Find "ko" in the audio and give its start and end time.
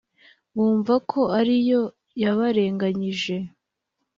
1.11-1.21